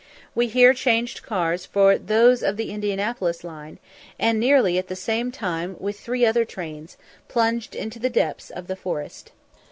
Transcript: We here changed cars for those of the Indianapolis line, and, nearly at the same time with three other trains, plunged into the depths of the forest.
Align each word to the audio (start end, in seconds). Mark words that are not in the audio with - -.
We 0.33 0.47
here 0.47 0.73
changed 0.73 1.21
cars 1.21 1.63
for 1.67 1.95
those 1.95 2.41
of 2.41 2.57
the 2.57 2.71
Indianapolis 2.71 3.43
line, 3.43 3.77
and, 4.17 4.39
nearly 4.39 4.79
at 4.79 4.87
the 4.87 4.95
same 4.95 5.31
time 5.31 5.75
with 5.79 5.99
three 5.99 6.25
other 6.25 6.43
trains, 6.43 6.97
plunged 7.27 7.75
into 7.75 7.99
the 7.99 8.09
depths 8.09 8.49
of 8.49 8.65
the 8.65 8.75
forest. 8.75 9.31